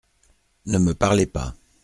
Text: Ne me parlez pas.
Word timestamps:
Ne 0.65 0.79
me 0.79 0.95
parlez 0.95 1.27
pas. 1.27 1.53